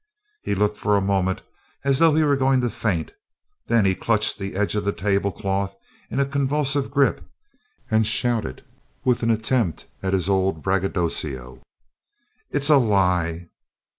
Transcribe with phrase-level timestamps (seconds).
[0.41, 1.43] He looked for a moment
[1.83, 3.11] as though he were going to faint,
[3.67, 5.75] then he clutched the edge of the table cloth
[6.09, 7.23] in a convulsive grip,
[7.91, 8.63] and shouted
[9.05, 11.61] with an attempt at his old braggadocio:
[12.49, 13.49] "It's a lie!"